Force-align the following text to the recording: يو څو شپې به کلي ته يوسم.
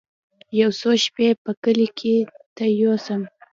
يو 0.59 0.69
څو 0.79 0.89
شپې 1.03 1.27
به 1.43 1.51
کلي 1.63 1.87
ته 2.55 2.63
يوسم. 2.81 3.21